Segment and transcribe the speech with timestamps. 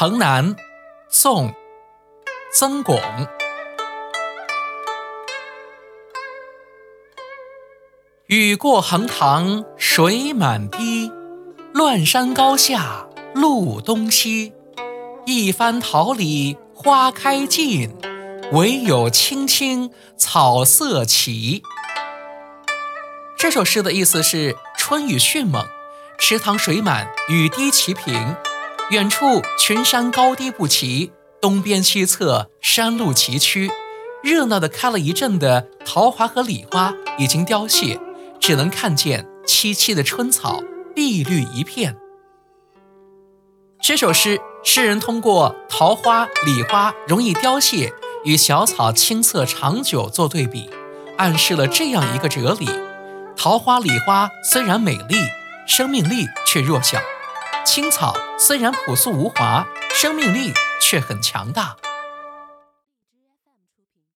[0.00, 0.54] 城南，
[1.08, 1.52] 宋，
[2.54, 3.00] 曾巩。
[8.28, 11.10] 雨过横塘水满堤，
[11.74, 14.52] 乱山高下路东西。
[15.26, 17.92] 一番桃李花开尽，
[18.52, 21.64] 唯有青青草色齐。
[23.36, 25.66] 这首诗的意思是：春雨迅猛，
[26.20, 28.36] 池塘水满，雨滴齐平。
[28.90, 33.70] 远处群山高低不齐，东边西侧山路崎岖，
[34.22, 38.00] 热闹的开了一阵的桃花和李花已经凋谢，
[38.40, 40.62] 只能看见萋萋的春草，
[40.94, 41.96] 碧绿一片。
[43.82, 47.92] 这首诗，诗人通过桃花、李花容易凋谢
[48.24, 50.70] 与小草青涩长久做对比，
[51.18, 52.66] 暗示了这样一个哲理：
[53.36, 55.16] 桃花、李花虽然美丽，
[55.66, 56.98] 生命力却弱小。
[57.70, 61.76] 青草虽然朴素无华，生命力却很强大。